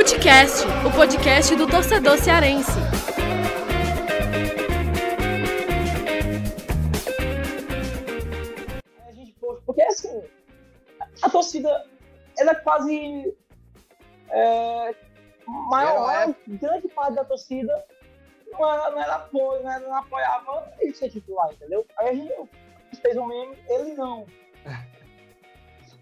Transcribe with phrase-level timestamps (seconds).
[0.00, 2.72] Futecast, o podcast do torcedor cearense.
[9.66, 10.22] Porque assim,
[11.20, 11.84] a torcida
[12.38, 13.36] ela é quase
[14.30, 14.94] é,
[15.46, 16.34] maior, é.
[16.48, 17.84] grande parte da torcida
[18.52, 21.86] não era, não era apoio, não, era, não apoiava ele ser titular, entendeu?
[21.98, 22.48] Aí a gente
[23.02, 24.24] fez um meme, ele não.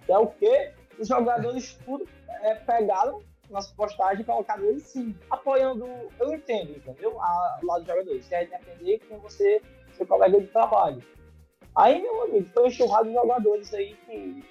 [0.06, 0.72] Que é o quê?
[1.00, 2.08] Os jogadores tudo
[2.42, 5.86] é, pegaram nas postagens colocaram ele sim, apoiando,
[6.18, 7.20] eu entendo, entendeu?
[7.20, 8.24] A, lá dos jogadores.
[8.24, 9.62] Você é depender com você,
[9.96, 11.02] seu colega de trabalho.
[11.74, 14.44] Aí, meu amigo, foi enxurrado de jogadores aí que,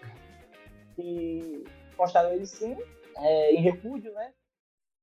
[0.96, 1.64] que
[1.96, 2.76] postaram ele sim,
[3.18, 4.34] é, em repúdio, né?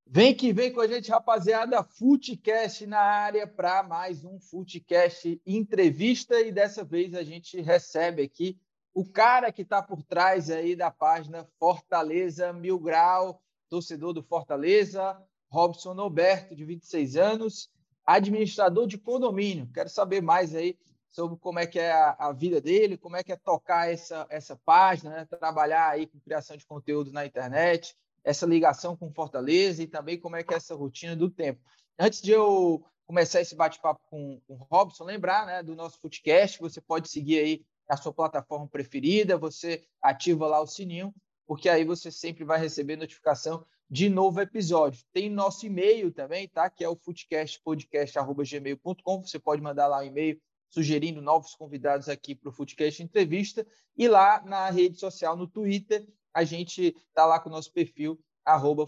[0.06, 1.82] Vem que vem com a gente, rapaziada.
[1.82, 8.58] Futecast na área para mais um Futecast entrevista e dessa vez a gente recebe aqui
[8.92, 15.16] o cara que está por trás aí da página Fortaleza Mil Grau, torcedor do Fortaleza,
[15.50, 17.70] Robson Noberto, de 26 anos,
[18.06, 19.68] administrador de condomínio.
[19.72, 20.76] Quero saber mais aí
[21.08, 24.26] sobre como é que é a, a vida dele, como é que é tocar essa,
[24.28, 25.24] essa página, né?
[25.24, 30.34] trabalhar aí com criação de conteúdo na internet, essa ligação com Fortaleza e também como
[30.34, 31.60] é que é essa rotina do tempo.
[31.98, 36.58] Antes de eu começar esse bate-papo com, com o Robson, lembrar né, do nosso podcast,
[36.58, 41.14] você pode seguir aí a sua plataforma preferida, você ativa lá o sininho,
[41.46, 45.04] porque aí você sempre vai receber notificação de novo episódio.
[45.12, 46.68] Tem nosso e-mail também, tá?
[46.70, 49.22] Que é o footcastpodcast.gmail.com.
[49.22, 53.66] Você pode mandar lá um e-mail sugerindo novos convidados aqui para o Footcast Entrevista.
[53.96, 58.18] E lá na rede social, no Twitter, a gente está lá com o nosso perfil,
[58.44, 58.84] arroba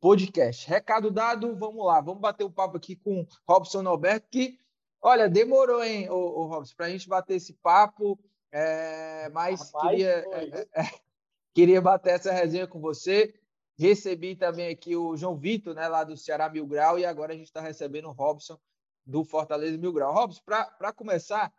[0.00, 0.68] Podcast.
[0.68, 4.58] Recado dado, vamos lá, vamos bater o um papo aqui com Robson Alberto, que,
[5.00, 8.18] olha, demorou, hein, o Robson, para a gente bater esse papo,
[8.56, 10.82] é, mas Rapaz, queria, é, é,
[11.54, 13.34] queria bater essa resenha com você.
[13.76, 17.36] Recebi também aqui o João Vitor, né, lá do Ceará Mil Grau, e agora a
[17.36, 18.58] gente está recebendo o Robson
[19.04, 20.14] do Fortaleza Mil Grau.
[20.14, 21.52] Robson, para começar,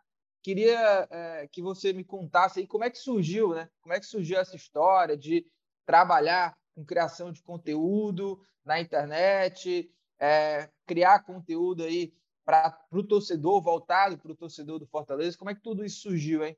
[0.46, 3.68] Queria é, que você me contasse aí como é que surgiu, né?
[3.82, 5.44] Como é que surgiu essa história de
[5.84, 9.90] trabalhar com criação de conteúdo na internet,
[10.20, 12.14] é, criar conteúdo aí
[12.44, 15.36] para o torcedor, voltado para o torcedor do Fortaleza.
[15.36, 16.56] Como é que tudo isso surgiu, hein?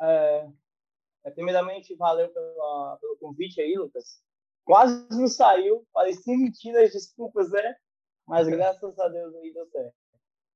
[0.00, 0.48] É,
[1.24, 4.22] é, primeiramente, valeu pela, pelo convite aí, Lucas.
[4.64, 7.76] Quase não saiu, parecia mentira, desculpas, né?
[8.26, 9.94] Mas graças a Deus aí deu certo.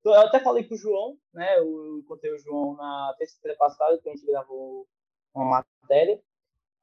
[0.05, 1.59] Eu até falei com o João, né?
[1.59, 4.87] Eu encontrei o João na terça-feira passada, que a gente gravou
[5.35, 6.21] uma matéria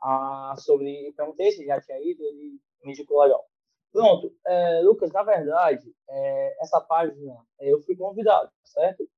[0.01, 1.12] ah, sobre.
[1.13, 3.45] Perguntei se já tinha ido, ele me indicou legal.
[3.91, 9.09] Pronto, é, Lucas, na verdade, é, essa página é, eu fui convidado, certo?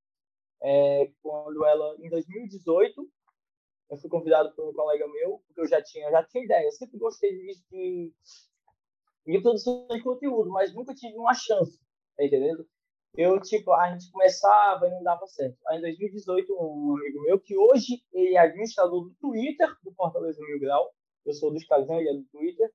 [0.62, 3.10] É, quando ela, em 2018,
[3.90, 6.72] eu fui convidado por um colega meu, porque eu já tinha, já tinha ideia, eu
[6.72, 8.14] sempre gostei de, de,
[9.26, 11.80] de produção de conteúdo, mas nunca tive uma chance,
[12.16, 12.68] tá entendendo?
[13.16, 15.58] eu, tipo, a gente começava e não dava certo.
[15.68, 20.40] Aí, em 2018, um amigo meu, que hoje ele é administrador do Twitter do Fortaleza
[20.46, 20.94] Mil Grau,
[21.26, 22.72] eu sou do Instagram, ele é do Twitter,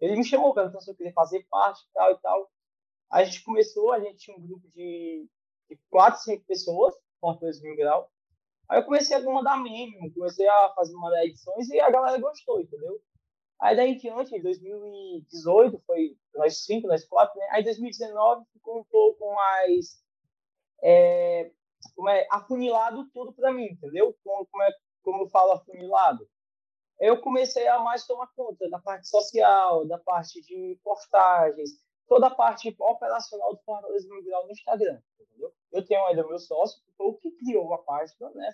[0.00, 2.50] ele me chamou, perguntou se eu queria fazer parte e tal e tal.
[3.10, 5.26] A gente começou, a gente tinha um grupo de,
[5.70, 8.10] de quatro, cinco pessoas, Fortaleza Mil Grau.
[8.68, 12.60] Aí eu comecei a mandar meme, comecei a fazer uma edições e a galera gostou,
[12.60, 13.00] entendeu?
[13.60, 17.46] Aí daí em diante, em 2018, foi nós cinco, nós quatro, né?
[17.52, 20.02] Aí 2019 ficou um pouco mais
[20.82, 21.50] é,
[21.94, 24.16] como é, afunilado tudo para mim, entendeu?
[24.22, 24.70] Como, como, é,
[25.02, 26.28] como eu falo afunilado.
[26.98, 31.70] Eu comecei a mais tomar conta da parte social, da parte de postagens,
[32.08, 35.52] toda a parte operacional do Fortaleza no Instagram, entendeu?
[35.72, 38.50] Eu tenho ainda meu sócio, que foi o que criou a página, né?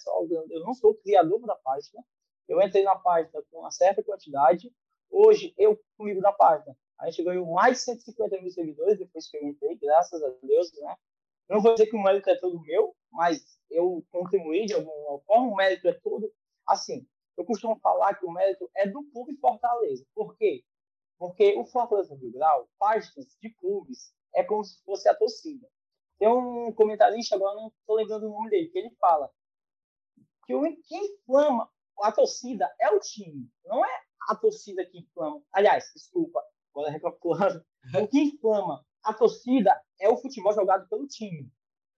[0.51, 2.03] Eu não sou o criador da página.
[2.49, 4.73] Eu entrei na página com uma certa quantidade,
[5.13, 9.37] Hoje, eu, comigo da página, a gente ganhou mais de 150 mil seguidores depois que
[9.37, 10.97] eu entrei, graças a Deus, né?
[11.51, 15.53] Não vou dizer que o mérito é todo meu, mas eu contribuí de alguma forma,
[15.53, 16.33] o mérito é todo.
[16.67, 17.07] Assim,
[17.37, 20.07] eu costumo falar que o mérito é do clube Fortaleza.
[20.15, 20.65] Por quê?
[21.19, 25.69] Porque o Fortaleza do Grau, páginas de clubes, é como se fosse a torcida.
[26.23, 29.29] Tem um comentarista, agora não estou lembrando o nome dele, que ele fala
[30.47, 31.69] que o que inflama
[32.01, 35.43] a torcida é o time, não é a torcida que inflama.
[35.51, 36.41] Aliás, desculpa,
[36.73, 37.65] agora recalculando.
[38.01, 41.51] O que inflama a torcida é o futebol jogado pelo time.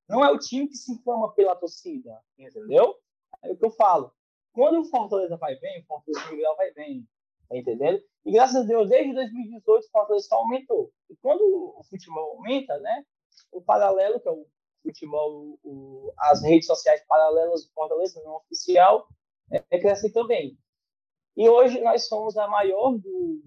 [0.08, 2.96] Não é o time que se inflama pela torcida, entendeu?
[3.42, 4.10] É o que eu falo.
[4.54, 7.06] Quando o Fortaleza vai bem, o Fortaleza Miguel vai bem,
[7.46, 8.02] tá entendendo?
[8.24, 10.90] E graças a Deus, desde 2018, o Fortaleza só aumentou.
[11.10, 11.42] E quando
[11.78, 13.04] o futebol aumenta, né?
[13.52, 14.46] O paralelo, que é o
[14.82, 19.08] futebol, o, as redes sociais paralelas do Fortaleza, não oficial,
[19.50, 20.58] é, é também.
[21.36, 23.42] E hoje nós somos a maior do,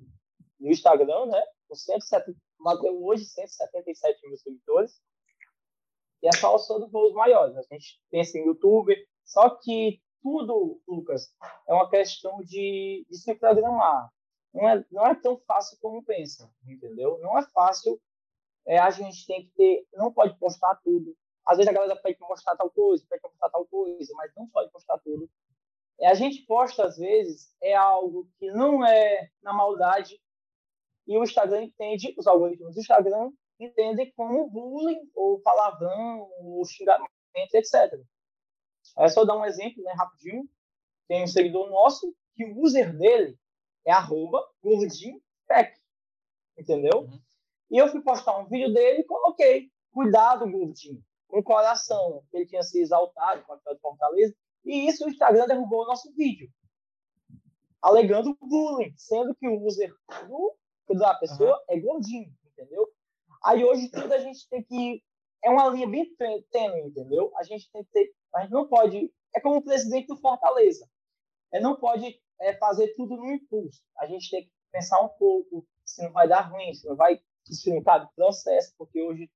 [0.59, 1.41] no Instagram, né?
[1.67, 5.01] Com 170, bateu hoje 177 mil seguidores.
[6.21, 7.55] E é só o som dos maiores.
[7.55, 8.95] A gente pensa em YouTube.
[9.23, 11.33] Só que tudo, Lucas,
[11.67, 14.09] é uma questão de, de se programar.
[14.53, 17.19] Não é, não é tão fácil como pensa, entendeu?
[17.19, 18.01] Não é fácil.
[18.67, 21.15] É, a gente tem que ter, não pode postar tudo.
[21.45, 24.31] Às vezes a galera pede para postar tal coisa, pede para postar tal coisa, mas
[24.35, 25.29] não pode postar tudo.
[25.99, 30.19] É, a gente posta, às vezes, é algo que não é na maldade,
[31.07, 37.09] e o Instagram entende, os algoritmos do Instagram entendem como bullying, ou palavrão, ou xingamento,
[37.53, 37.99] etc.
[38.99, 40.47] É só dar um exemplo, né, rapidinho.
[41.07, 43.37] Tem um seguidor nosso que o user dele
[43.85, 45.21] é arroba gordinho
[46.57, 47.01] entendeu?
[47.01, 47.21] Uhum.
[47.69, 52.37] E eu fui postar um vídeo dele e coloquei, cuidado, gordinho, com o coração, que
[52.37, 54.35] ele tinha se exaltado com a de Fortaleza,
[54.65, 56.49] e isso o Instagram derrubou o nosso vídeo,
[57.81, 59.93] alegando bullying, sendo que o user
[60.27, 60.55] do,
[60.97, 61.63] da pessoa uhum.
[61.69, 62.87] é gordinho, entendeu?
[63.43, 65.03] Aí hoje tudo a gente tem que
[65.43, 66.13] é uma linha bem
[66.51, 67.31] tênue, entendeu?
[67.37, 70.89] A gente tem que ter, a gente não pode, é como o presidente do Fortaleza,
[71.53, 73.81] é não pode é, fazer tudo no impulso.
[73.97, 77.21] A gente tem que pensar um pouco se não vai dar ruim, se não vai,
[77.83, 79.29] cabe processo, porque hoje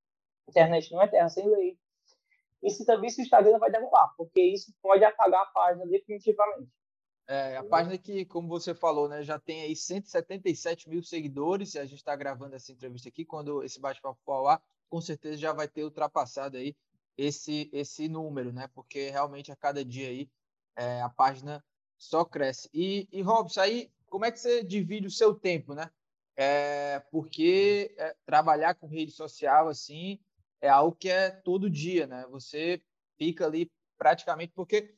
[0.48, 1.78] a internet não é terra sem lei.
[2.64, 6.70] E se também se o Instagram vai derrubar, porque isso pode apagar a página definitivamente.
[7.28, 11.80] É, a página que, como você falou, né, já tem aí 177 mil seguidores, e
[11.80, 15.54] a gente está gravando essa entrevista aqui, quando esse bate-papo for ao com certeza já
[15.54, 16.76] vai ter ultrapassado aí
[17.18, 18.68] esse, esse número, né?
[18.74, 20.30] Porque realmente a cada dia aí
[20.76, 21.64] é, a página
[21.98, 22.70] só cresce.
[22.74, 25.90] E, e Robson, aí como é que você divide o seu tempo, né?
[26.44, 30.20] É, porque é, trabalhar com rede social assim
[30.60, 32.26] é algo que é todo dia, né?
[32.32, 32.82] Você
[33.16, 34.96] fica ali praticamente porque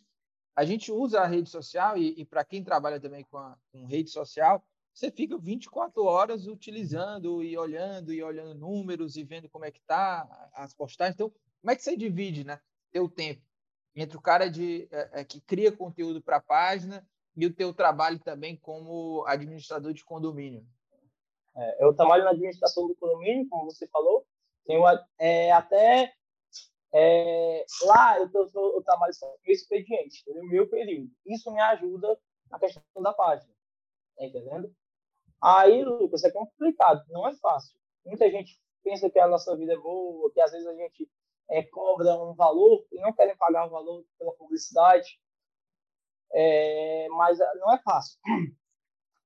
[0.56, 3.84] a gente usa a rede social e, e para quem trabalha também com, a, com
[3.84, 9.66] rede social, você fica 24 horas utilizando e olhando e olhando números e vendo como
[9.66, 11.16] é que tá as postagens.
[11.16, 12.58] Então, como é que você divide, né,
[12.90, 13.42] teu tempo
[13.94, 17.06] entre o cara de é, é que cria conteúdo para a página
[17.36, 20.66] e o teu trabalho também como administrador de condomínio?
[21.56, 24.26] É, eu trabalho na administração do condomínio, como você falou.
[24.66, 24.84] Tenho
[25.20, 26.14] é, até
[26.94, 31.12] é, lá eu, eu, eu, trabalho só com expediente, no meu período.
[31.26, 32.20] Isso me ajuda
[32.50, 33.52] na questão da página,
[34.16, 34.74] tá entendendo?
[35.42, 37.76] Aí, Lucas, é complicado, não é fácil.
[38.06, 41.10] Muita gente pensa que a nossa vida é boa, que às vezes a gente
[41.50, 45.20] é, cobra um valor e não querem pagar o valor pela publicidade,
[46.32, 48.20] é, mas não é fácil.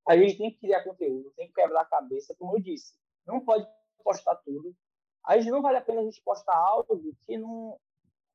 [0.08, 2.94] A gente tem que criar conteúdo, tem que quebrar a cabeça, como eu disse.
[3.26, 3.68] Não pode
[4.02, 4.74] postar tudo.
[5.22, 7.78] Aí não vale a pena a gente postar algo que não,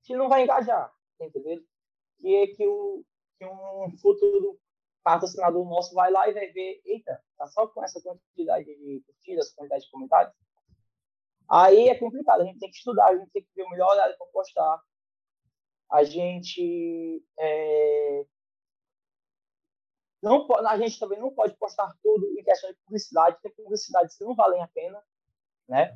[0.03, 1.63] que não vai engajar, entendeu?
[2.19, 3.03] Que é que, o,
[3.39, 4.59] que um futuro
[5.03, 9.51] patrocinador nosso vai lá e vai ver, eita, tá só com essa quantidade de curtidas,
[9.55, 10.35] quantidade de comentários.
[11.49, 13.89] Aí é complicado, a gente tem que estudar, a gente tem que ver o melhor
[13.89, 14.79] horário para postar.
[15.91, 18.25] A gente é...
[20.23, 24.23] não a gente também não pode postar tudo em questão de publicidade, tem publicidades que
[24.23, 25.03] não valem a pena,
[25.67, 25.95] né?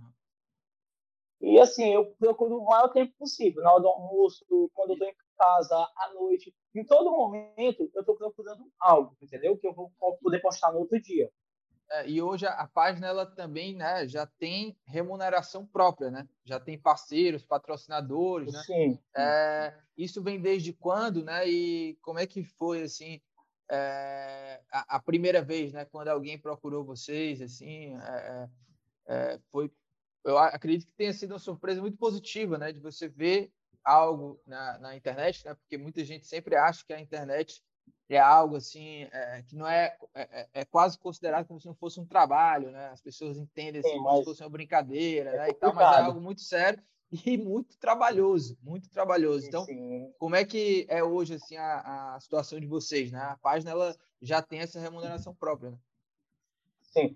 [1.39, 5.07] E assim, eu procuro o maior tempo possível, na hora do almoço, quando eu estou
[5.07, 9.57] em casa, à noite, em todo momento eu estou procurando algo, entendeu?
[9.57, 11.31] Que eu vou poder postar no outro dia.
[11.89, 16.27] É, e hoje a página ela também né, já tem remuneração própria, né?
[16.43, 18.59] Já tem parceiros, patrocinadores, né?
[18.65, 18.99] Sim.
[19.15, 21.47] É, isso vem desde quando, né?
[21.47, 23.21] E como é que foi assim
[23.69, 25.85] é, a, a, primeira vez, né?
[25.85, 28.49] Quando alguém procurou vocês, assim, é,
[29.07, 29.71] é, foi
[30.27, 33.49] eu acredito que tenha sido uma surpresa muito positiva, né, de você ver
[33.81, 37.63] algo na, na internet, né, porque muita gente sempre acha que a internet
[38.09, 41.75] é algo assim é, que não é, é, é, é quase considerado como se não
[41.75, 42.87] fosse um trabalho, né?
[42.89, 45.49] As pessoas entendem assim, como se fosse uma brincadeira, né?
[45.49, 49.47] E tal, mas é algo muito sério e muito trabalhoso, muito trabalhoso.
[49.47, 50.13] Então, Sim.
[50.17, 53.19] como é que é hoje assim a, a situação de vocês, né?
[53.19, 55.77] A página ela já tem essa remuneração própria, né?
[56.81, 57.15] Sim.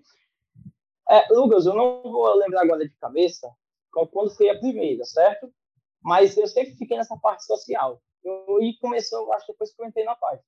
[1.08, 3.50] É, Lucas, eu não vou lembrar agora de cabeça
[3.90, 5.52] quando foi a primeira, certo?
[6.00, 8.02] Mas eu sempre fiquei nessa parte social.
[8.24, 10.44] Eu, e começou, acho que depois que eu entrei na página.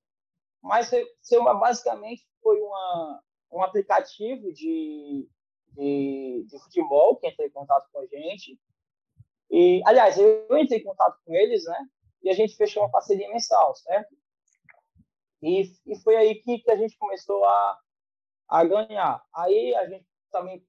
[0.62, 3.22] Mas seu, basicamente foi uma,
[3.52, 5.28] um aplicativo de,
[5.72, 8.58] de, de, futebol que entrou em contato com a gente.
[9.50, 11.86] E, aliás, eu entrei em contato com eles, né?
[12.22, 14.14] E a gente fechou uma parceria mensal, certo?
[15.42, 17.78] E, e foi aí que, que a gente começou a,
[18.48, 19.22] a ganhar.
[19.34, 20.64] Aí a gente também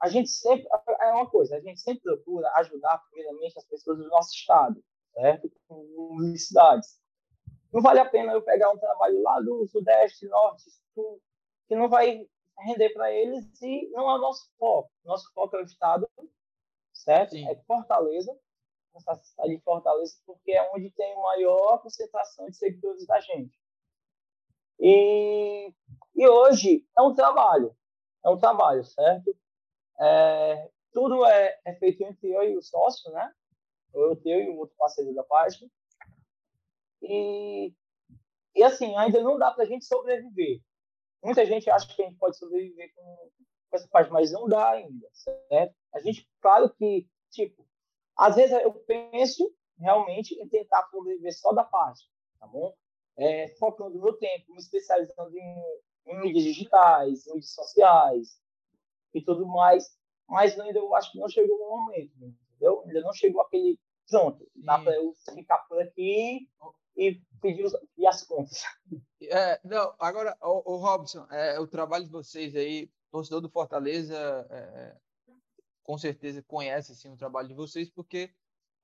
[0.00, 0.66] a gente sempre
[1.02, 5.52] é uma coisa, a gente sempre procura ajudar primeiramente as pessoas do nosso estado, certo?
[5.68, 5.76] Com
[6.18, 6.98] universidades.
[7.70, 11.20] Não vale a pena eu pegar um trabalho lá do sudeste, norte, sul,
[11.68, 12.26] que não vai
[12.60, 14.90] render para eles e não é o nosso foco.
[15.04, 16.08] Nosso foco é o Estado,
[17.00, 17.30] certo?
[17.30, 17.48] Sim.
[17.48, 18.36] É Fortaleza,
[18.94, 23.58] essa cidade de Fortaleza, porque é onde tem maior concentração de seguidores da gente.
[24.78, 25.72] E,
[26.14, 27.74] e hoje é um trabalho,
[28.24, 29.36] é um trabalho, certo?
[29.98, 33.32] É, tudo é, é, feito entre eu e o sócio, né?
[33.92, 35.70] Eu, eu e o outro parceiro da página.
[37.02, 37.72] E,
[38.54, 40.60] e assim, ainda não dá para a gente sobreviver.
[41.22, 43.30] Muita gente acha que a gente pode sobreviver com,
[43.70, 45.74] com essa parte, mas não dá ainda, certo?
[45.94, 47.66] A gente, claro que, tipo,
[48.16, 52.74] às vezes eu penso realmente em tentar sobreviver só da parte, tá bom?
[53.16, 55.64] É, focando meu tempo, me especializando em,
[56.06, 58.40] em mídias digitais, mídias sociais
[59.12, 59.84] e tudo mais,
[60.28, 62.82] mas ainda eu acho que não chegou o momento, entendeu?
[62.86, 63.78] Ainda não chegou aquele
[64.08, 66.48] pronto, dá para eu ficar por aqui
[66.96, 68.62] e pedir os, e as contas.
[69.22, 74.16] É, não, agora, o, o Robson, é, o trabalho de vocês aí, torcedor do Fortaleza,
[74.50, 74.96] é, é,
[75.82, 78.30] com certeza conhece assim, o trabalho de vocês, porque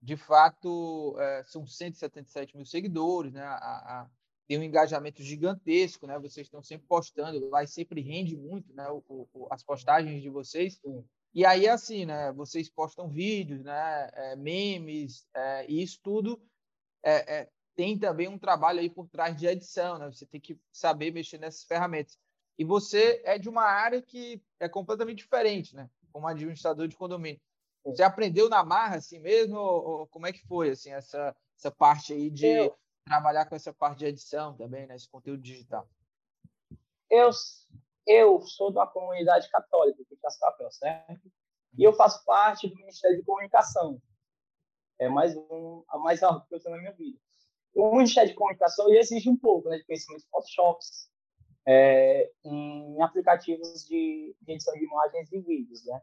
[0.01, 3.43] de fato é, são 177 mil seguidores, né?
[3.43, 4.11] A, a,
[4.47, 6.19] tem um engajamento gigantesco, né?
[6.19, 8.89] Vocês estão sempre postando lá e sempre rende muito, né?
[8.89, 10.79] O, o, as postagens de vocês.
[10.85, 11.05] Sim.
[11.35, 12.33] E aí, assim, né?
[12.33, 14.09] Vocês postam vídeos, né?
[14.13, 16.41] É, memes, é, e isso tudo
[17.03, 20.07] é, é, tem também um trabalho aí por trás de edição, né?
[20.07, 22.19] Você tem que saber mexer nessas ferramentas.
[22.59, 25.91] E você é de uma área que é completamente diferente, né?
[26.17, 27.39] Como administrador de condomínio.
[27.85, 29.59] Você aprendeu na marra assim mesmo?
[29.59, 33.71] Ou, como é que foi assim essa essa parte aí de eu, trabalhar com essa
[33.71, 34.97] parte de edição também, né?
[34.97, 35.87] Esse conteúdo digital?
[37.11, 37.29] Eu
[38.07, 41.31] eu sou da comunidade católica de Cascavel, certo?
[41.77, 44.01] E eu faço parte do Ministério de Comunicação.
[44.99, 47.19] É mais um, a mais alto que eu tenho na minha vida.
[47.75, 50.83] O Ministério de Comunicação ele exige um pouco né, de conhecimento de Photoshop,
[51.67, 56.01] é, em aplicativos de, edição de imagens e vídeos, né?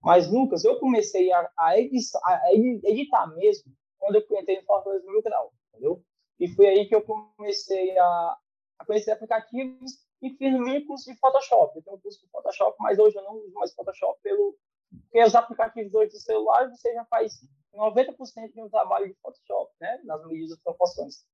[0.00, 5.06] Mas, Lucas, eu comecei a, a, editar, a editar mesmo quando eu entrei no Fortaleza
[5.06, 6.02] Mil Grau, entendeu?
[6.40, 8.36] E foi aí que eu comecei a,
[8.80, 11.76] a conhecer aplicativos e fiz um curso de Photoshop.
[11.76, 14.56] Eu tenho um curso de Photoshop, mas hoje eu não uso mais Photoshop pelo
[15.00, 17.40] porque os aplicativos hoje do celular você já faz
[17.74, 20.00] 90% de um trabalho de Photoshop, né?
[20.04, 21.24] Nas medidas proporções.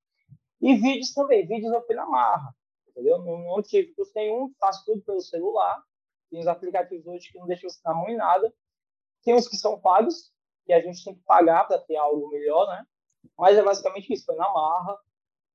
[0.60, 1.46] E vídeos também.
[1.46, 2.54] Vídeos eu fui na marra,
[2.98, 3.18] entendeu?
[3.18, 5.82] Não, não tive curso nenhum, faço tudo pelo celular.
[6.30, 8.52] Tem os aplicativos hoje que não deixam na mão em nada.
[9.22, 10.32] Tem os que são pagos,
[10.66, 12.84] que a gente tem que pagar para ter algo melhor, né?
[13.38, 14.98] Mas é basicamente isso, foi na marra.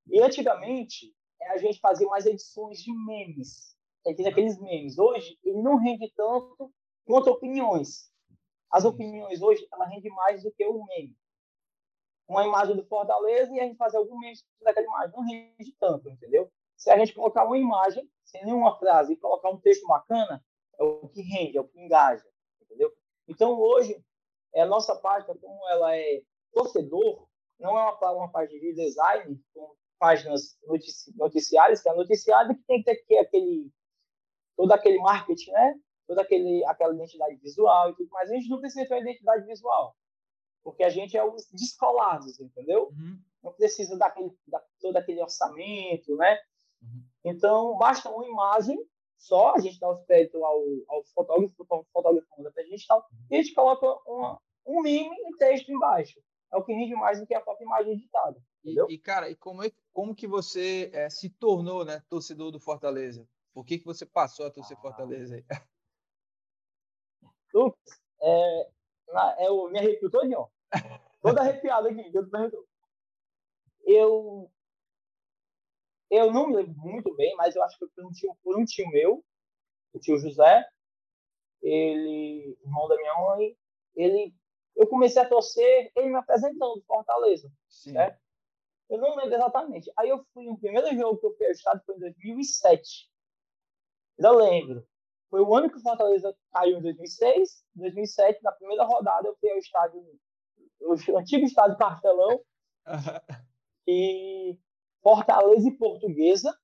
[0.08, 3.76] E antigamente, a gente fazia mais edições de memes.
[4.04, 4.98] Tem aqueles memes.
[4.98, 6.74] Hoje, ele não rende tanto
[7.06, 8.12] quanto opiniões.
[8.72, 11.16] As opiniões hoje, ela rende mais do que o meme.
[12.28, 15.12] Uma imagem do Fortaleza e a gente fazer algum meme daquela imagem.
[15.16, 16.52] Não rende tanto, entendeu?
[16.84, 20.44] Se a gente colocar uma imagem, sem nenhuma frase, e colocar um texto bacana,
[20.78, 22.26] é o que rende, é o que engaja,
[22.62, 22.92] entendeu?
[23.26, 24.04] Então, hoje,
[24.54, 26.22] é a nossa página, como ela é
[26.52, 27.26] torcedor,
[27.58, 32.64] não é uma, uma página de design, com páginas notici noticiárias, que é noticiário que
[32.64, 33.72] tem que ter aquele,
[34.58, 35.80] todo aquele marketing, né?
[36.06, 38.30] toda aquele, aquela identidade visual e tudo mais.
[38.30, 39.96] A gente não precisa ter uma identidade visual,
[40.62, 42.90] porque a gente é os descolados, entendeu?
[42.90, 43.22] Uhum.
[43.42, 46.38] Não precisa daquele, da, todo aquele orçamento, né?
[46.84, 47.04] Uhum.
[47.24, 48.78] Então, basta uma imagem
[49.18, 52.86] só, a gente dá os créditos ao, ao fotógrafo, o fotógrafo manda para a gente
[52.86, 56.20] tal, e a gente coloca uma, um meme e texto embaixo.
[56.52, 58.40] É o que rende mais do que a própria imagem editada.
[58.64, 58.88] Entendeu?
[58.90, 62.60] E, e cara, e como, é, como que você é, se tornou né, torcedor do
[62.60, 63.28] Fortaleza?
[63.54, 64.82] Por que, que você passou a torcer ah.
[64.82, 65.46] Fortaleza aí?
[67.54, 68.70] Lucas, é,
[69.08, 70.50] na, eu me arrepio todinho, ó.
[71.22, 72.12] Todo arrepiado aqui.
[72.14, 72.30] Eu,
[73.86, 74.52] eu
[76.32, 78.88] não me lembro muito bem, mas eu acho que foi um tio, por um tio
[78.90, 79.24] meu,
[79.94, 80.66] o tio José,
[81.62, 83.58] ele, irmão da minha mãe,
[83.96, 84.34] ele,
[84.76, 87.94] eu comecei a torcer, ele me apresentando Fortaleza, Sim.
[87.94, 88.18] Né?
[88.90, 89.92] Eu não lembro exatamente.
[89.98, 93.10] Aí eu fui, o primeiro jogo que eu fui ao estado foi em 2007.
[94.20, 94.88] Eu lembro.
[95.30, 97.66] Foi o ano que o Fortaleza caiu em 2006.
[97.76, 100.00] Em 2007, na primeira rodada, eu fui ao estádio,
[100.82, 102.40] o antigo estádio Castelão,
[103.88, 104.60] e
[105.04, 106.58] Fortaleza e Portuguesa.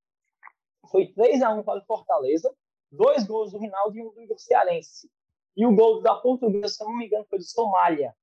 [0.89, 2.51] Foi 3 a 1 para o Fortaleza.
[2.91, 5.11] Dois gols do Rinaldo e um do Igor Cearense.
[5.55, 8.15] E o gol da Portuguesa, se não me engano, foi do Somália.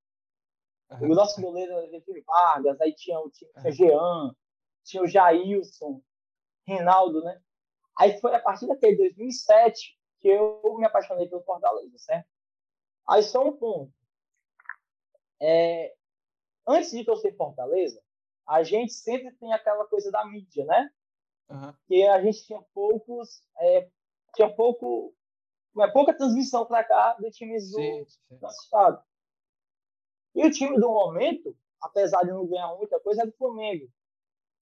[1.00, 4.36] O nosso goleiro era Getúlio Vargas, aí tinha, tinha, tinha Jean,
[4.84, 6.00] tinha o Jailson,
[6.66, 7.40] Rinaldo, né?
[7.98, 12.28] Aí foi a partir daquele 2007 que eu me apaixonei pelo Fortaleza, certo?
[13.08, 13.92] Aí só um ponto.
[15.40, 15.94] É,
[16.66, 18.00] antes de torcer Fortaleza,
[18.46, 20.90] a gente sempre tem aquela coisa da mídia, né?
[21.48, 21.74] Uhum.
[21.86, 23.88] Que a gente tinha poucos, é,
[24.34, 25.14] tinha pouco,
[25.78, 28.38] é, pouca transmissão para cá de times do sim, sim.
[28.40, 29.02] nosso estado.
[30.34, 33.90] E o time do momento, apesar de não ganhar muita coisa, é do Flamengo.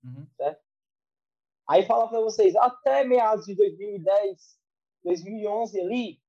[0.05, 0.26] Uhum.
[0.37, 0.62] Certo?
[1.67, 4.59] Aí fala para vocês, até meados de 2010,
[5.03, 6.23] 2011 ali,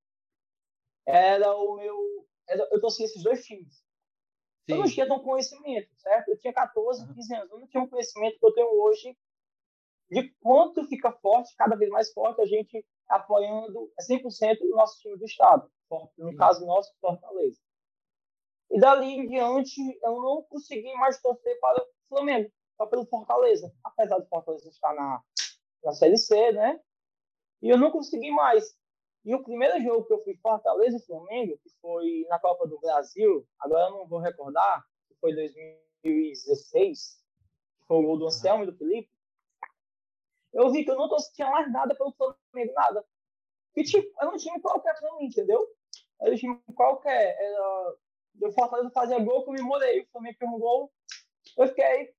[1.06, 2.28] era o meu.
[2.48, 3.85] Era, eu torcia esses dois times.
[4.66, 4.74] Sim.
[4.74, 6.30] Eu não tinha tão conhecimento, certo?
[6.30, 7.52] Eu tinha 14, 15 anos.
[7.52, 9.16] Eu não tinha um conhecimento que eu tenho hoje
[10.10, 15.18] de quanto fica forte, cada vez mais forte, a gente apoiando 100% o nosso time
[15.18, 15.70] do Estado.
[16.18, 16.36] No Sim.
[16.36, 17.60] caso nosso, Fortaleza.
[18.72, 23.72] E dali em diante, eu não consegui mais torcer para o Flamengo, só pelo Fortaleza.
[23.84, 25.22] Apesar do Fortaleza estar na,
[25.84, 26.80] na Série C, né?
[27.62, 28.76] E eu não consegui mais.
[29.26, 32.80] E o primeiro jogo que eu fui Fortaleza e Flamengo, que foi na Copa do
[32.80, 37.20] Brasil, agora eu não vou recordar, que foi 2016,
[37.80, 39.10] que foi o gol do Anselmo e do Felipe,
[40.54, 43.04] eu vi que eu não tinha mais nada pelo Flamengo, nada.
[43.76, 45.68] E tipo, era um time qualquer pra mim, entendeu?
[46.22, 47.36] Era um time qualquer.
[47.38, 47.96] Era...
[48.42, 50.02] O Fortaleza fazia gol, comemorei.
[50.02, 50.94] O Flamengo fez um gol,
[51.58, 52.14] eu fiquei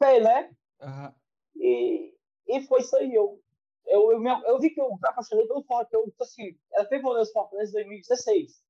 [0.00, 0.56] feio, né?
[0.80, 1.14] Uhum.
[1.56, 2.14] E,
[2.46, 3.12] e foi isso aí.
[3.12, 3.42] Eu
[3.86, 5.90] eu, eu, eu vi que eu me apaixonei pelo Fortaleza.
[5.92, 8.62] Eu, assim, era Fervoroso Fortaleza em 2016.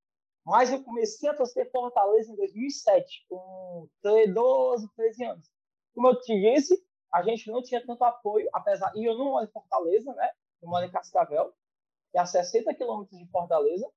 [0.44, 5.50] Mas eu comecei a torcer Fortaleza em 2007, com 12, 13 anos.
[5.92, 8.92] Como eu te disse, a gente não tinha tanto apoio, apesar.
[8.94, 10.30] E eu não moro em Fortaleza, né?
[10.62, 11.52] Eu moro em Cascavel,
[12.12, 13.90] que é a 60 quilômetros de Fortaleza.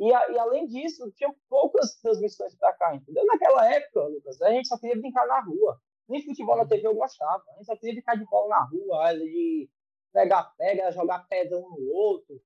[0.00, 3.24] E, a, e, além disso, tinha poucas transmissões para cá, entendeu?
[3.26, 5.80] Naquela época, Lucas, a gente só queria brincar na rua.
[6.08, 7.42] Nem futebol na TV eu gostava.
[7.50, 9.68] A gente só queria ficar de bola na rua, de
[10.12, 12.40] pegar pega, jogar pedra um no outro.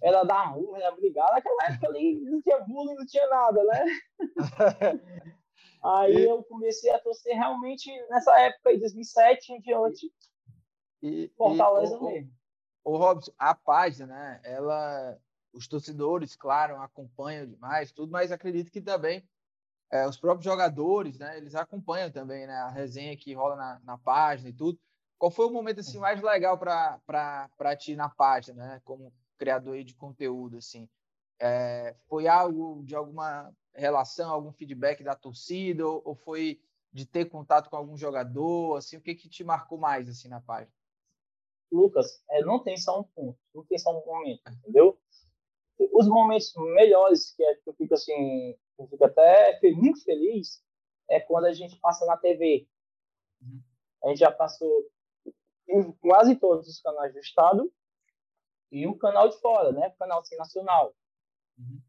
[0.00, 1.32] Era dar murro, era brigar.
[1.32, 3.84] Naquela época ali não tinha bullying, não tinha nada, né?
[5.82, 6.24] aí e...
[6.24, 10.12] eu comecei a torcer realmente nessa época, em 2007 em diante.
[11.02, 12.32] E, Fortaleza e, mesmo.
[12.84, 14.40] O, o Robson, a página, né?
[14.44, 15.18] Ela,
[15.52, 19.28] os torcedores, claro, acompanham demais, tudo, mas acredito que também
[19.92, 23.98] é, os próprios jogadores, né, eles acompanham também né, a resenha que rola na, na
[23.98, 24.80] página e tudo.
[25.18, 29.94] Qual foi o momento assim mais legal para ti na página, né, como criador de
[29.94, 30.88] conteúdo assim?
[31.38, 36.58] É, foi algo de alguma relação, algum feedback da torcida ou, ou, foi
[36.90, 40.40] de ter contato com algum jogador, assim, o que que te marcou mais assim na
[40.40, 40.72] página?
[41.70, 44.98] Lucas, é, não tem só um ponto, não tem só um momento, entendeu?
[45.78, 50.62] Os momentos melhores que, é, que eu fico assim eu fico até muito feliz
[51.08, 52.66] é quando a gente passa na TV.
[54.04, 54.86] A gente já passou
[55.68, 57.72] em quase todos os canais do estado
[58.70, 59.88] e o canal de fora, né?
[59.88, 60.94] O canal assim, nacional.
[61.58, 61.80] Uhum.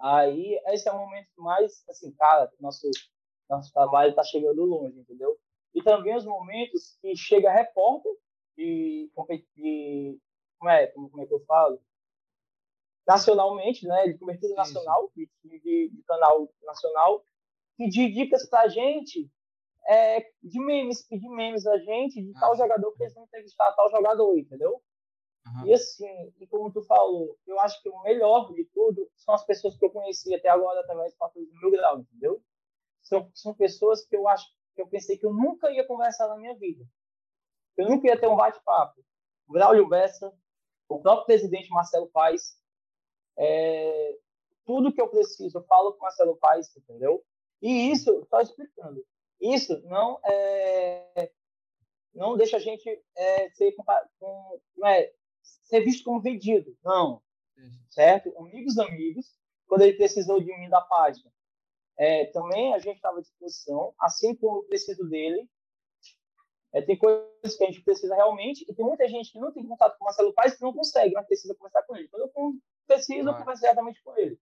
[0.00, 2.88] Aí esse é o momento mais assim, cara, nosso
[3.48, 5.38] nosso trabalho está chegando longe, entendeu?
[5.74, 8.12] E também os momentos que chega repórter
[8.56, 9.10] de,
[9.56, 10.18] de
[10.58, 11.80] como é, como é que eu falo?
[13.08, 17.24] Nacionalmente, né, de cobertura nacional, de, de, de, canal nacional,
[17.78, 19.30] pedir dicas para a gente
[19.88, 23.72] é, de memes, pedir memes a gente de ah, tal jogador que eles vão entrevistar
[23.72, 24.82] tal jogador, entendeu?
[25.46, 25.66] Uhum.
[25.66, 29.46] E assim, e como tu falou, eu acho que o melhor de tudo são as
[29.46, 32.42] pessoas que eu conheci até agora através do meu grau, entendeu?
[33.00, 36.36] São, são pessoas que eu acho que eu pensei que eu nunca ia conversar na
[36.36, 36.84] minha vida.
[37.74, 39.02] Eu nunca ia ter um bate-papo.
[39.48, 40.30] Braulio Bessa,
[40.90, 42.57] o próprio presidente Marcelo Paes,
[43.38, 44.18] é,
[44.66, 47.24] tudo que eu preciso, eu falo com Marcelo Paes, entendeu?
[47.62, 49.04] E isso, só explicando,
[49.40, 51.30] isso não é,
[52.14, 55.12] não deixa a gente é, ser, com, é,
[55.64, 57.22] ser visto como vendido, não,
[57.90, 58.36] certo?
[58.38, 59.34] Amigos, amigos,
[59.66, 61.30] quando ele precisou de mim da página,
[61.96, 65.48] é, também a gente estava à disposição, assim como eu preciso dele.
[66.72, 69.66] É, tem coisas que a gente precisa realmente, e tem muita gente que não tem
[69.66, 72.08] contato com o Marcelo Paes que não consegue, mas precisa conversar com ele.
[72.08, 72.28] Quando eu
[72.88, 73.34] preciso ah.
[73.38, 74.40] conversar diretamente com ele.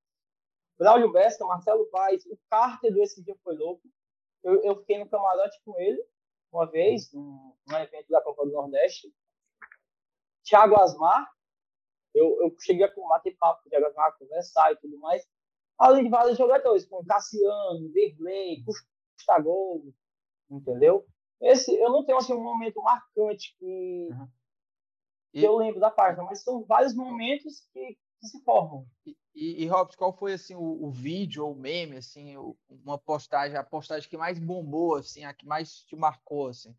[0.79, 3.83] Braulio Besta, Marcelo Paes, o Carter do Esse Dia Foi Louco.
[4.43, 6.03] Eu, eu fiquei no camarote com ele
[6.53, 9.13] uma vez, num, num evento da Copa do Nordeste.
[10.45, 11.29] Thiago Asmar,
[12.15, 15.27] eu, eu cheguei a bater papo com o Thiago Asmar, conversar e tudo mais.
[15.79, 18.63] Além de vários jogadores, como Cassiano, Derlei,
[19.17, 19.83] Custagol,
[20.51, 21.07] entendeu?
[21.41, 24.29] Esse, eu não tenho assim, um momento marcante que, uhum.
[25.35, 25.41] e...
[25.41, 27.99] que eu lembro da página, mas são vários momentos que,
[28.31, 28.87] que se formam.
[29.07, 32.37] E, e, e Robson, qual foi assim o, o, vídeo ou meme, assim,
[32.69, 36.75] uma postagem, a postagem que mais bombou, assim, a que mais te marcou, assim?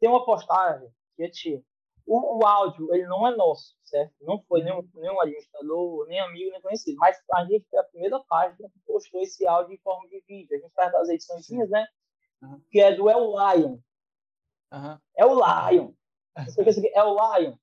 [0.00, 1.64] Tem uma postagem que é tipo,
[2.06, 4.14] o, o, áudio ele não é nosso, certo?
[4.20, 8.20] Não foi nenhum, nenhum administrador, nem amigo, nem conhecido, mas a gente foi a primeira
[8.20, 10.56] página que postou esse áudio em forma de vídeo.
[10.56, 11.86] A gente faz as edições, né?
[12.42, 12.62] Uhum.
[12.70, 13.78] Que é do El Lion.
[14.72, 14.98] Uhum.
[15.16, 15.92] É o Lion.
[16.94, 17.56] É o Lion.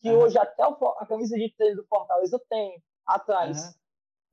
[0.00, 0.20] Que uhum.
[0.20, 3.78] hoje até a camisa de treino do Fortaleza tem atrás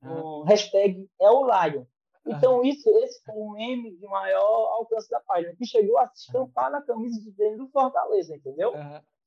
[0.02, 0.40] uhum.
[0.40, 1.84] um hashtag é o Lion.
[2.28, 6.26] Então, isso, esse foi um meme de maior alcance da página, que chegou a se
[6.26, 8.72] estampar na camisa de treino do Fortaleza, entendeu?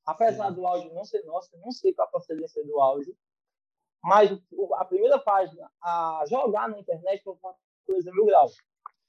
[0.06, 3.16] Apesar do áudio não ser nosso, não sei qual a procedência do áudio,
[4.04, 4.30] mas
[4.76, 8.50] a primeira página a jogar na internet foi Fortaleza Mil Grau.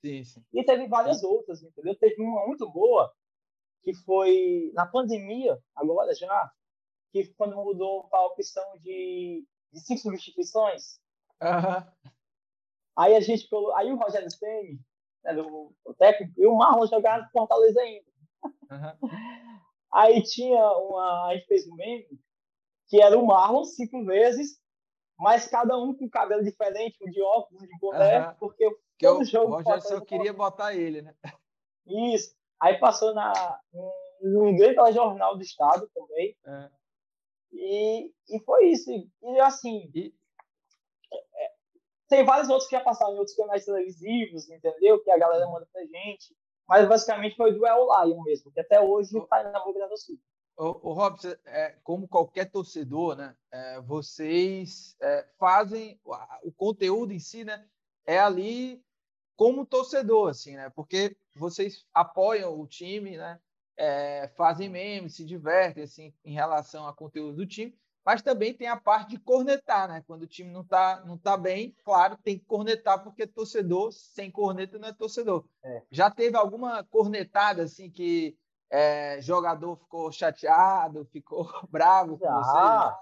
[0.05, 0.45] Sim, sim.
[0.53, 1.95] E teve várias outras, entendeu?
[1.97, 3.13] Teve uma muito boa,
[3.83, 6.53] que foi na pandemia, agora já,
[7.13, 11.01] que quando mudou para a opção de, de cinco substituições.
[11.43, 12.11] Uhum.
[12.97, 14.79] Aí a gente aí o Rogério Ceni,
[15.25, 18.11] né, o, o, técnico, e o Marlon jogaram no Fortaleza ainda.
[18.43, 19.09] Uhum.
[19.93, 22.07] Aí tinha uma, a gente fez um meme
[22.87, 24.61] que era o Marlon cinco vezes,
[25.19, 28.35] mas cada um com cabelo diferente, um de óculos, de boné, uhum.
[28.39, 29.53] porque que todo eu, jogo.
[29.53, 31.15] O Rogério só queria botar ele, né?
[31.87, 32.35] Isso.
[32.61, 33.61] Aí passou na,
[34.23, 36.37] no grande jornal do Estado também.
[36.45, 36.71] É.
[37.53, 38.91] E, e foi isso.
[38.91, 40.15] E assim, e...
[41.13, 41.51] É,
[42.09, 45.03] tem vários outros que já passaram em outros canais televisivos, entendeu?
[45.03, 46.35] Que a galera manda pra gente.
[46.69, 50.21] Mas basicamente foi do El Lion mesmo, que até hoje está na boca da torcida.
[50.57, 57.13] O, o Robson, é, como qualquer torcedor, né, é, vocês é, fazem o, o conteúdo
[57.13, 57.67] em si, né,
[58.07, 58.85] é ali
[59.37, 60.69] como torcedor, assim, né?
[60.69, 63.41] Porque vocês apoiam o time, né?
[63.83, 68.69] É, fazem memes, se divertem, assim, em relação ao conteúdo do time, mas também tem
[68.69, 70.03] a parte de cornetar, né?
[70.07, 74.31] Quando o time não tá, não tá bem, claro, tem que cornetar, porque torcedor sem
[74.31, 75.45] corneta não é torcedor.
[75.65, 75.83] É.
[75.91, 78.37] Já teve alguma cornetada, assim, que
[78.71, 82.99] é, jogador ficou chateado, ficou bravo com já,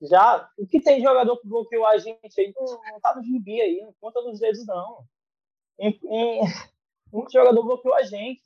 [0.00, 0.08] você?
[0.08, 0.50] Já.
[0.56, 3.80] O que tem jogador que bloqueou a gente aí não, não tá no gibi aí,
[3.82, 5.04] não conta nos dedos, não
[5.78, 6.40] em,
[7.12, 8.42] um jogador bloqueou a gente,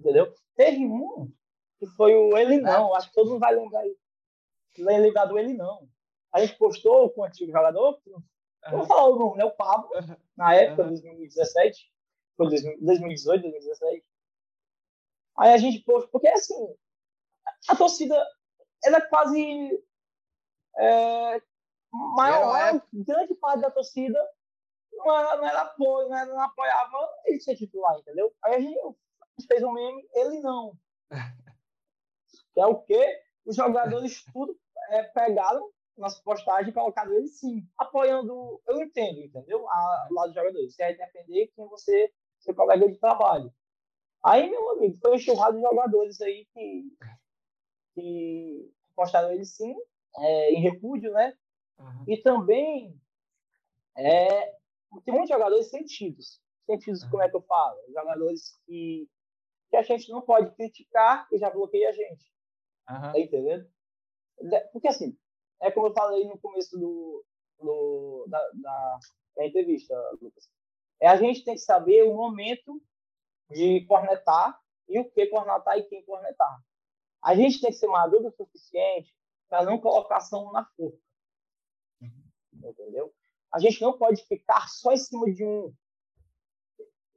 [0.00, 0.34] entendeu?
[0.56, 1.30] Teve um
[1.78, 3.82] que foi o Ele Não, acho que todo mundo vai lembrar
[4.78, 5.88] lembrar do Ele Não.
[6.32, 8.22] A gente postou com o antigo jogador, uhum.
[8.70, 9.44] vou falar o nome, né?
[9.44, 9.90] O Pablo,
[10.36, 10.88] na época, uhum.
[10.88, 11.92] 2017,
[12.36, 14.04] foi 2018, 2017.
[15.38, 16.76] Aí a gente postou, porque assim,
[17.68, 18.14] a torcida,
[18.84, 19.82] ela é quase
[20.78, 21.42] é,
[21.92, 24.18] maior, grande parte da torcida
[24.92, 28.32] não era, não era apoio, não, era, não apoiava ele ser titular, entendeu?
[28.44, 28.98] Aí a gente, a gente
[29.46, 30.72] fez um meme, ele não.
[32.54, 33.22] que é o quê?
[33.44, 34.56] Os jogadores tudo
[34.90, 39.68] é, pegaram nas postagens e colocaram ele sim, apoiando, eu entendo, entendeu?
[39.68, 40.74] A, lado dos jogadores.
[40.74, 43.52] Você vai defender quem você, seu colega de trabalho.
[44.24, 46.96] Aí, meu amigo, foi enxurrado de jogadores aí que,
[47.94, 49.74] que postaram ele sim,
[50.18, 51.36] é, em repúdio, né?
[51.78, 52.04] Uhum.
[52.06, 53.00] E também
[53.96, 54.52] é,
[55.04, 56.40] tem muitos jogadores sentidos.
[56.66, 57.78] Sentidos, como é que eu falo?
[57.88, 59.08] Jogadores que,
[59.70, 62.30] que a gente não pode criticar e já bloqueia a gente.
[62.88, 63.12] Uhum.
[63.12, 63.70] Tá entendendo?
[64.72, 65.16] Porque, assim,
[65.60, 67.24] é como eu falei no começo do,
[67.58, 68.98] do da, da,
[69.36, 70.50] da, entrevista, Lucas.
[71.00, 72.82] É a gente tem que saber o momento
[73.50, 76.60] de cornetar e o que cornetar e quem cornetar.
[77.22, 79.14] A gente tem que ser maduro o suficiente
[79.48, 80.98] para não colocar ação na forca.
[82.00, 82.70] Uhum.
[82.70, 83.14] Entendeu?
[83.52, 85.74] A gente não pode ficar só em cima de um.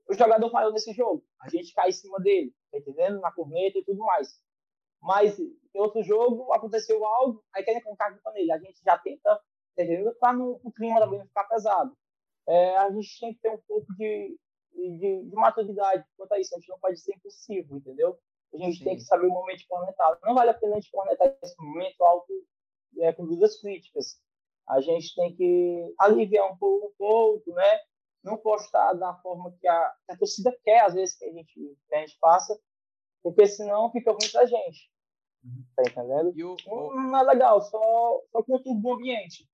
[0.07, 3.19] O jogador falhou nesse jogo, a gente cai em cima dele, tá entendendo?
[3.21, 4.39] Na corneta e tudo mais.
[5.01, 8.51] Mas em outro jogo aconteceu algo, aí querem colocar a culpa nele.
[8.51, 9.35] A gente já tenta,
[9.75, 10.13] tá entendendo?
[10.15, 11.95] Para o clima também não ficar pesado.
[12.47, 14.37] É, a gente tem que ter um pouco de,
[14.73, 16.53] de, de, maturidade quanto a isso.
[16.53, 18.17] A gente não pode ser impossível, entendeu?
[18.53, 18.83] A gente Sim.
[18.83, 20.19] tem que saber o momento de cornetar.
[20.23, 22.33] Não vale a pena a gente cornetar nesse momento alto
[22.99, 24.21] é, com dúvidas críticas
[24.67, 27.79] a gente tem que aliviar um pouco, um pouco né?
[28.23, 31.53] Não postar da forma que a, que a torcida quer, às vezes, que a gente,
[31.87, 32.57] que a gente faça,
[33.21, 34.89] porque senão fica ruim pra gente.
[35.43, 35.65] Uhum.
[35.75, 36.33] Tá entendendo?
[36.35, 36.95] E o, o...
[36.95, 39.49] Não é legal, só, só conturba o ambiente.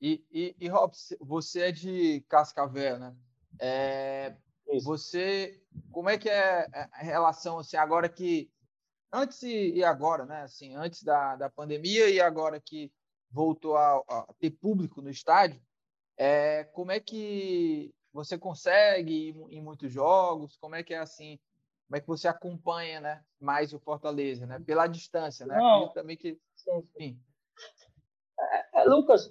[0.00, 3.16] E, e, e Rob, você é de Cascavel, né?
[3.58, 4.36] É,
[4.82, 8.50] você, como é que é a relação, assim, agora que,
[9.12, 10.42] antes e agora, né?
[10.42, 12.92] Assim, antes da, da pandemia e agora que
[13.30, 15.60] voltou a, a ter público no estádio,
[16.16, 20.56] é, como é que você consegue em muitos jogos?
[20.56, 21.38] Como é que é assim?
[21.86, 24.58] Como é que você acompanha, né, mais o Fortaleza, né?
[24.60, 25.56] Pela distância, né?
[25.56, 26.38] Não, também que,
[26.96, 27.20] sim.
[28.38, 29.28] É, é, Lucas,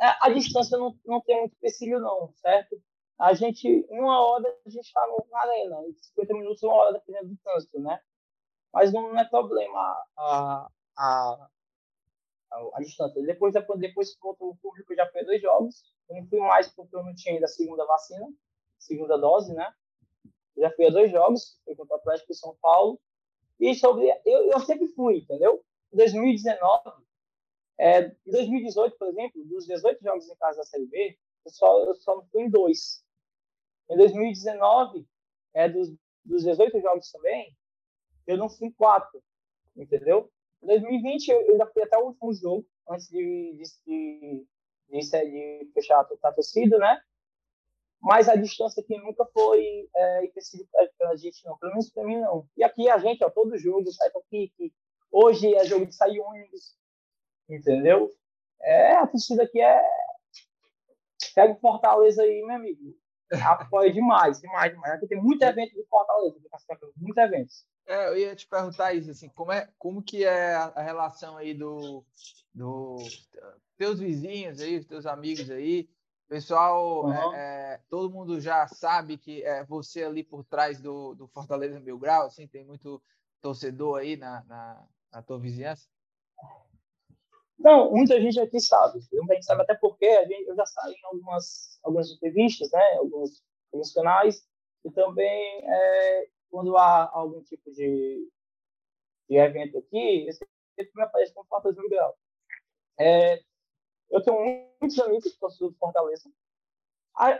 [0.00, 2.80] é, a distância não, não tem muito empecilho não, certo?
[3.18, 5.76] A gente, em uma hora, a gente está na arena,
[6.14, 8.00] 50 minutos, uma hora, dependendo do trânsito, né?
[8.72, 9.78] Mas não, não é problema
[10.16, 11.48] a, a,
[12.50, 13.22] a, distância.
[13.22, 15.84] Depois, depois que voltou o público, já foi dois jogos.
[16.08, 18.28] Eu não fui mais porque eu não tinha ainda a segunda vacina,
[18.78, 19.72] segunda dose, né?
[20.56, 23.00] Já fui a dois jogos, fui contra o Atlético e São Paulo.
[23.58, 24.08] E sobre.
[24.24, 25.64] Eu, eu sempre fui, entendeu?
[25.92, 27.04] em 2019,
[27.78, 31.84] é, em 2018, por exemplo, dos 18 jogos em casa da Série B, eu só,
[31.84, 33.04] eu só fui em dois.
[33.90, 35.06] Em 2019,
[35.54, 35.92] é, dos,
[36.24, 37.56] dos 18 jogos também,
[38.26, 39.22] eu não fui em quatro,
[39.76, 40.30] entendeu?
[40.62, 44.46] Em 2020, eu, ainda fui até o último jogo, antes de, de, de,
[44.90, 47.00] de, de fechar a torcida, né?
[48.00, 51.58] Mas a distância aqui nunca foi é, específica para a gente, não.
[51.58, 52.48] Pelo menos para mim, não.
[52.56, 54.72] E aqui a gente, ó, todo jogo, sai para pique.
[55.12, 56.76] Hoje é jogo de sair ônibus,
[57.48, 58.10] entendeu?
[58.62, 59.82] É, a torcida aqui é.
[61.34, 62.94] Pega o Fortaleza aí, meu amigo.
[63.44, 64.94] Apoia demais, demais, demais.
[64.94, 66.38] Aqui tem muito evento de Fortaleza,
[66.96, 67.66] muito eventos.
[67.90, 71.52] É, eu ia te perguntar isso, assim, como, é, como que é a relação aí
[71.52, 72.04] do,
[72.54, 72.98] do
[73.76, 75.90] teus vizinhos aí, teus amigos aí,
[76.28, 77.34] pessoal, uhum.
[77.34, 81.80] é, é, todo mundo já sabe que é você ali por trás do, do Fortaleza
[81.80, 83.02] Mil Grau, assim, tem muito
[83.40, 85.88] torcedor aí na, na, na tua vizinhança?
[87.58, 89.00] Não, muita gente aqui sabe.
[89.12, 92.98] Muita gente sabe até porque a gente, eu já saí em algumas, algumas entrevistas, né?
[92.98, 94.48] Alguns, alguns canais.
[94.84, 98.28] E também, é, quando há algum tipo de,
[99.28, 102.18] de evento aqui, eu sempre me apareço com Fortaleza Mil Grau.
[102.98, 103.42] É,
[104.10, 106.30] eu tenho muitos amigos que do Fortaleza.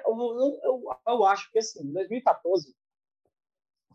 [0.07, 2.77] Eu, eu, eu, acho que, assim, em 2014,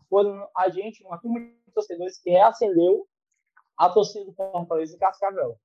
[0.08, 0.24] foi
[0.56, 3.08] a gente, uma turma de torcedores, que reacendeu
[3.76, 5.58] a torcida do Fortaleza em Cascavel.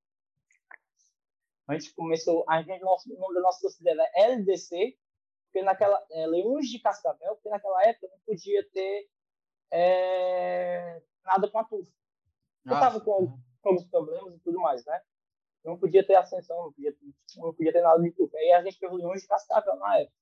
[1.67, 4.97] A gente começou, a gente, o nome da nossa torcida era LDC,
[5.45, 9.09] porque naquela, é, Leões de Cascavel, porque naquela época não podia ter
[9.71, 11.87] é, nada com a turma.
[12.65, 15.01] Eu estava com, com alguns problemas e tudo mais, né?
[15.63, 16.95] Não podia ter ascensão, não podia,
[17.37, 18.35] não podia ter nada de tudo.
[18.35, 20.17] Aí a gente pegou Leões de Cascavel na época.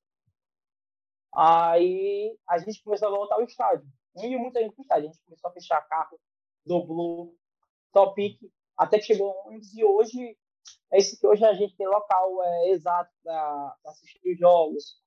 [1.34, 3.88] Aí a gente começou a voltar ao estádio.
[4.16, 5.10] Não ia muita gente estádio.
[5.10, 6.20] A gente começou a fechar carro,
[6.66, 7.36] dobrou,
[7.94, 8.40] topic,
[8.78, 10.38] até que chegou ônibus e hoje
[10.92, 15.00] é isso que hoje a gente tem local é, exato para assistir os jogos.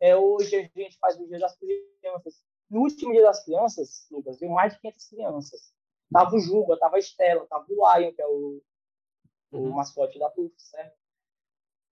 [0.00, 2.42] É, hoje a gente faz o Dia das Crianças.
[2.68, 5.72] No último Dia das Crianças, Lucas, viu mais de 500 crianças.
[6.12, 8.62] Tava o Juba, tava a Estela, tava o Lion, que é o,
[9.52, 9.70] o uhum.
[9.74, 10.96] mascote da PUF, certo?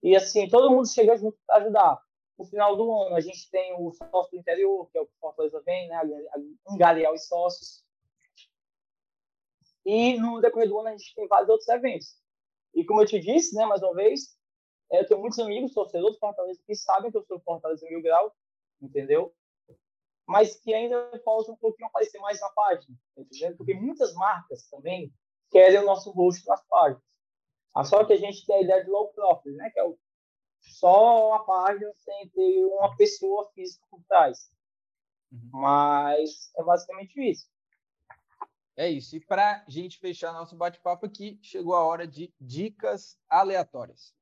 [0.03, 2.03] E assim, todo mundo chega junto para ajudar.
[2.39, 5.13] No final do ano, a gente tem o sócio do interior, que é o que
[5.21, 6.01] Fortaleza vem, né?
[6.69, 7.85] Angariar os sócios.
[9.85, 12.17] E no decorrer do ano, a gente tem vários outros eventos.
[12.75, 14.37] E como eu te disse, né, mais uma vez,
[14.91, 18.03] é, eu tenho muitos amigos torcedores do Fortaleza que sabem que eu sou Fortaleza Mil
[18.03, 18.35] Grau,
[18.83, 19.33] entendeu?
[20.27, 23.57] Mas que ainda falta um pouquinho aparecer mais na página, entendeu?
[23.57, 25.13] Porque muitas marcas também
[25.51, 27.03] querem o nosso rosto nas páginas.
[27.75, 29.69] Ah, só que a gente tem a ideia de low profile, né?
[29.71, 29.99] Que é o,
[30.61, 34.51] só a página sem ter uma pessoa física por trás.
[35.31, 35.51] Uhum.
[35.53, 37.47] Mas é basicamente isso.
[38.77, 39.17] É isso.
[39.17, 44.15] E para a gente fechar nosso bate-papo aqui, chegou a hora de dicas aleatórias.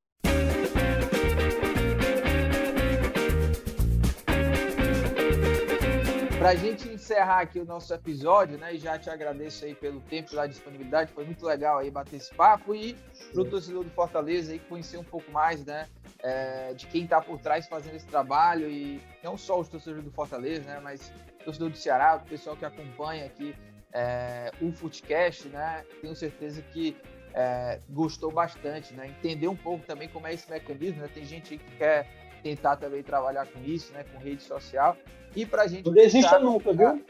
[6.43, 10.01] Para a gente encerrar aqui o nosso episódio, né, e já te agradeço aí pelo
[10.01, 12.97] tempo pela disponibilidade, foi muito legal aí bater esse papo e
[13.33, 15.87] para o torcedor do Fortaleza aí conhecer um pouco mais, né,
[16.19, 20.11] é, de quem está por trás fazendo esse trabalho e não só os torcedores do
[20.11, 23.55] Fortaleza, né, mas o torcedor do Ceará, o pessoal que acompanha aqui
[23.93, 25.85] é, o Footcast, né?
[26.01, 26.97] Tenho certeza que
[27.35, 29.07] é, gostou bastante, né?
[29.07, 31.09] Entender um pouco também como é esse mecanismo, né?
[31.13, 32.09] Tem gente que quer
[32.43, 34.05] tentar também trabalhar com isso, né?
[34.13, 34.97] Com rede social.
[35.35, 35.87] E para a gente...
[35.87, 37.05] Não desista nunca, viu?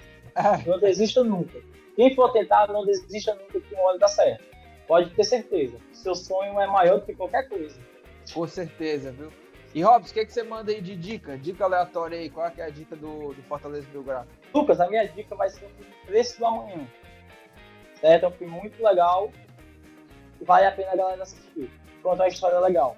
[0.66, 1.60] Não desista nunca.
[1.96, 4.44] Quem for tentar, não desista nunca que uma hora dá certo.
[4.86, 5.76] Pode ter certeza.
[5.92, 7.78] Seu sonho é maior do que qualquer coisa.
[8.32, 9.30] Com certeza, viu?
[9.74, 11.36] E Robson, o que, é que você manda aí de dica?
[11.38, 12.28] Dica aleatória aí.
[12.28, 14.28] Qual é, é a dica do, do Fortaleza Belgrado?
[14.52, 16.86] Lucas, a minha dica vai ser o preço do amanhã.
[18.00, 18.24] Certo?
[18.24, 19.32] É um filme muito legal.
[20.40, 21.70] E vale a pena a galera assistir.
[22.02, 22.96] Conta uma história legal.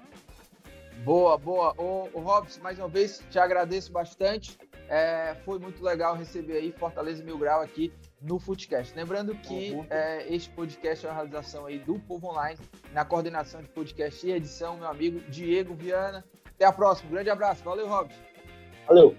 [1.03, 1.73] Boa, boa.
[1.77, 4.57] Ô, ô Robson, mais uma vez, te agradeço bastante.
[4.87, 8.95] É, foi muito legal receber aí Fortaleza Mil Grau aqui no Footcast.
[8.95, 12.59] Lembrando que é, este podcast é uma realização aí do Povo Online,
[12.93, 16.23] na coordenação de podcast e edição, meu amigo Diego Viana.
[16.45, 17.09] Até a próxima.
[17.09, 17.63] Um grande abraço.
[17.63, 18.21] Valeu, Robson.
[18.87, 19.15] Valeu.